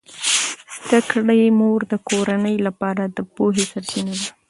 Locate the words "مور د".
1.59-1.93